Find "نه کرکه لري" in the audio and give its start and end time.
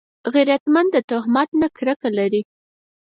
1.61-2.41